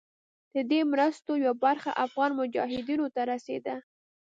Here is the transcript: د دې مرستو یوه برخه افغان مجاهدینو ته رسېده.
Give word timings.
د 0.53 0.55
دې 0.71 0.79
مرستو 0.91 1.31
یوه 1.45 1.55
برخه 1.65 1.91
افغان 2.05 2.31
مجاهدینو 2.39 3.07
ته 3.15 3.21
رسېده. 3.31 3.75